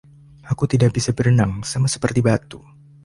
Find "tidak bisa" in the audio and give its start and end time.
0.71-1.11